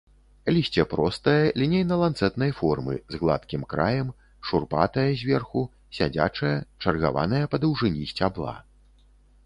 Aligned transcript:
Лісце 0.53 0.83
простае, 0.93 1.43
лінейна-ланцэтнай 1.61 2.51
формы, 2.61 2.95
з 3.15 3.19
гладкім 3.25 3.67
краем, 3.75 4.09
шурпатае 4.49 5.07
зверху, 5.23 5.61
сядзячае, 5.99 6.55
чаргаванае 6.85 7.45
па 7.55 7.65
даўжыні 7.65 8.03
сцябла. 8.15 8.61